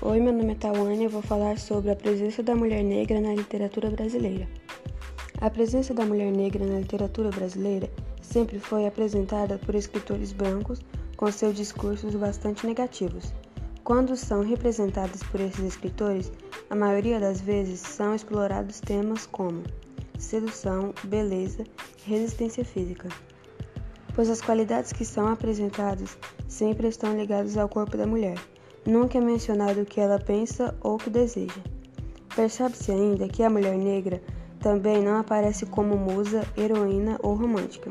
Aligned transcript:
Oi, 0.00 0.18
meu 0.18 0.32
nome 0.32 0.52
é 0.52 0.54
Tawane 0.56 1.02
e 1.02 1.04
eu 1.04 1.10
vou 1.10 1.22
falar 1.22 1.58
sobre 1.58 1.90
a 1.90 1.94
presença 1.94 2.42
da 2.42 2.56
mulher 2.56 2.82
negra 2.82 3.20
na 3.20 3.34
literatura 3.34 3.88
brasileira. 3.88 4.48
A 5.40 5.48
presença 5.48 5.94
da 5.94 6.04
mulher 6.04 6.32
negra 6.32 6.66
na 6.66 6.80
literatura 6.80 7.28
brasileira 7.28 7.88
sempre 8.20 8.58
foi 8.58 8.86
apresentada 8.86 9.58
por 9.58 9.76
escritores 9.76 10.32
brancos 10.32 10.80
com 11.16 11.30
seus 11.30 11.54
discursos 11.54 12.16
bastante 12.16 12.66
negativos. 12.66 13.32
Quando 13.84 14.16
são 14.16 14.42
representadas 14.42 15.22
por 15.24 15.40
esses 15.40 15.64
escritores, 15.64 16.32
a 16.68 16.74
maioria 16.74 17.20
das 17.20 17.40
vezes 17.40 17.78
são 17.78 18.12
explorados 18.12 18.80
temas 18.80 19.26
como 19.26 19.62
sedução, 20.18 20.92
beleza 21.04 21.64
resistência 22.06 22.64
física. 22.64 23.08
Pois 24.16 24.28
as 24.28 24.40
qualidades 24.40 24.92
que 24.92 25.04
são 25.04 25.28
apresentadas 25.28 26.18
sempre 26.48 26.88
estão 26.88 27.16
ligadas 27.16 27.56
ao 27.56 27.68
corpo 27.68 27.96
da 27.96 28.06
mulher 28.06 28.36
Nunca 28.84 29.18
é 29.18 29.20
mencionado 29.20 29.82
o 29.82 29.86
que 29.86 30.00
ela 30.00 30.18
pensa 30.18 30.74
ou 30.80 30.94
o 30.94 30.98
que 30.98 31.08
deseja. 31.08 31.60
Percebe-se 32.34 32.90
ainda 32.90 33.28
que 33.28 33.42
a 33.42 33.50
mulher 33.50 33.76
negra 33.76 34.20
também 34.58 35.02
não 35.02 35.18
aparece 35.18 35.66
como 35.66 35.96
musa, 35.96 36.42
heroína 36.56 37.18
ou 37.22 37.34
romântica. 37.34 37.90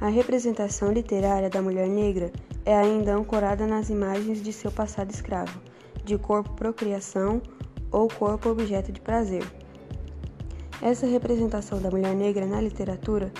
A 0.00 0.08
representação 0.08 0.92
literária 0.92 1.50
da 1.50 1.62
mulher 1.62 1.88
negra 1.88 2.30
é 2.64 2.76
ainda 2.76 3.14
ancorada 3.14 3.66
nas 3.66 3.90
imagens 3.90 4.42
de 4.42 4.52
seu 4.52 4.70
passado 4.70 5.10
escravo, 5.10 5.60
de 6.04 6.16
corpo 6.18 6.52
procriação 6.54 7.40
ou 7.90 8.08
corpo 8.08 8.50
objeto 8.50 8.92
de 8.92 9.00
prazer. 9.00 9.44
Essa 10.82 11.06
representação 11.06 11.80
da 11.80 11.90
mulher 11.90 12.14
negra 12.14 12.44
na 12.44 12.60
literatura, 12.60 13.32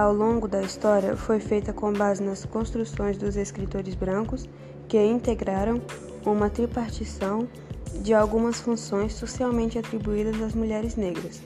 ao 0.00 0.14
longo 0.14 0.48
da 0.48 0.62
história, 0.62 1.14
foi 1.14 1.38
feita 1.38 1.74
com 1.74 1.92
base 1.92 2.22
nas 2.22 2.46
construções 2.46 3.18
dos 3.18 3.36
escritores 3.36 3.94
brancos 3.94 4.48
que 4.88 4.98
integraram 4.98 5.82
uma 6.24 6.48
tripartição 6.48 7.46
de 8.02 8.14
algumas 8.14 8.60
funções 8.60 9.12
socialmente 9.12 9.78
atribuídas 9.78 10.40
às 10.40 10.54
mulheres 10.54 10.96
negras, 10.96 11.42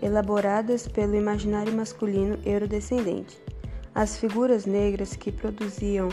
elaboradas 0.00 0.86
pelo 0.86 1.16
imaginário 1.16 1.72
masculino 1.72 2.38
eurodescendente. 2.44 3.36
As 3.92 4.16
figuras 4.16 4.66
negras 4.66 5.16
que 5.16 5.32
produziam 5.32 6.10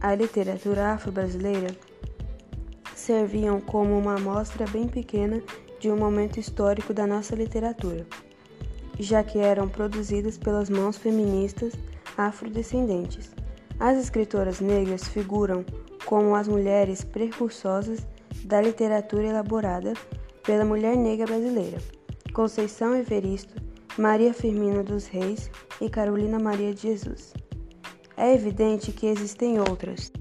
a 0.00 0.14
literatura 0.14 0.94
afro-brasileira 0.94 1.68
serviam 2.94 3.60
como 3.60 3.98
uma 3.98 4.14
amostra 4.14 4.64
bem 4.66 4.88
pequena 4.88 5.42
de 5.78 5.90
um 5.90 5.98
momento 5.98 6.40
histórico 6.40 6.94
da 6.94 7.06
nossa 7.06 7.34
literatura, 7.36 8.06
já 9.02 9.22
que 9.22 9.38
eram 9.38 9.68
produzidas 9.68 10.36
pelas 10.36 10.68
mãos 10.68 10.96
feministas 10.96 11.72
afrodescendentes. 12.16 13.30
As 13.78 13.98
escritoras 13.98 14.60
negras 14.60 15.08
figuram 15.08 15.64
como 16.04 16.34
as 16.34 16.46
mulheres 16.46 17.02
precursoras 17.02 18.06
da 18.44 18.60
literatura 18.60 19.28
elaborada 19.28 19.94
pela 20.44 20.64
mulher 20.64 20.96
negra 20.96 21.26
brasileira, 21.26 21.78
Conceição 22.32 22.96
Everisto, 22.96 23.54
Maria 23.96 24.32
Firmina 24.32 24.82
dos 24.82 25.06
Reis 25.06 25.50
e 25.80 25.88
Carolina 25.88 26.38
Maria 26.38 26.74
de 26.74 26.82
Jesus. 26.82 27.32
É 28.16 28.34
evidente 28.34 28.92
que 28.92 29.06
existem 29.06 29.58
outras. 29.58 30.12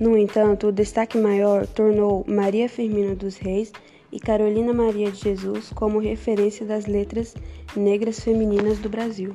No 0.00 0.16
entanto, 0.16 0.68
o 0.68 0.72
destaque 0.72 1.18
maior 1.18 1.66
tornou 1.66 2.24
Maria 2.26 2.68
Firmina 2.68 3.14
dos 3.14 3.36
Reis 3.36 3.72
e 4.12 4.20
Carolina 4.20 4.74
Maria 4.74 5.10
de 5.10 5.18
Jesus 5.18 5.72
como 5.74 5.98
referência 5.98 6.66
das 6.66 6.86
letras 6.86 7.34
negras 7.74 8.20
femininas 8.20 8.78
do 8.78 8.90
Brasil. 8.90 9.32